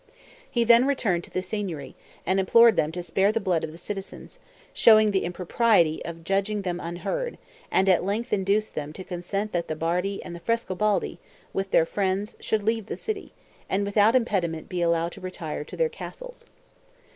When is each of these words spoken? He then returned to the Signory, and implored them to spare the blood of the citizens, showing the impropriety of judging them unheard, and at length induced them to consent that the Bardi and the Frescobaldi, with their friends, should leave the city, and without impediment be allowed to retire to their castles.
He 0.49 0.63
then 0.63 0.87
returned 0.87 1.23
to 1.25 1.29
the 1.29 1.43
Signory, 1.43 1.93
and 2.25 2.39
implored 2.39 2.75
them 2.75 2.91
to 2.93 3.03
spare 3.03 3.31
the 3.31 3.39
blood 3.39 3.63
of 3.63 3.71
the 3.71 3.77
citizens, 3.77 4.39
showing 4.73 5.11
the 5.11 5.23
impropriety 5.23 6.03
of 6.05 6.23
judging 6.23 6.63
them 6.63 6.79
unheard, 6.79 7.37
and 7.69 7.87
at 7.87 8.03
length 8.03 8.33
induced 8.33 8.73
them 8.73 8.93
to 8.93 9.03
consent 9.03 9.51
that 9.51 9.67
the 9.67 9.75
Bardi 9.75 10.19
and 10.23 10.35
the 10.35 10.39
Frescobaldi, 10.39 11.19
with 11.53 11.69
their 11.69 11.85
friends, 11.85 12.35
should 12.39 12.63
leave 12.63 12.87
the 12.87 12.97
city, 12.97 13.31
and 13.69 13.85
without 13.85 14.15
impediment 14.15 14.69
be 14.69 14.81
allowed 14.81 15.11
to 15.11 15.21
retire 15.21 15.63
to 15.63 15.77
their 15.77 15.87
castles. 15.87 16.45